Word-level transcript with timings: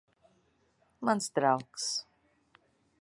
Mans 1.09 1.29
draugs. 1.35 1.85